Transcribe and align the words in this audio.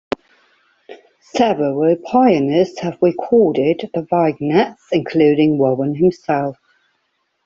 Several 1.19 1.95
pianists 1.95 2.79
have 2.79 2.97
recorded 3.03 3.87
the 3.93 4.01
vignettes, 4.01 4.87
including 4.91 5.59
Warren 5.59 5.93
himself. 5.93 6.57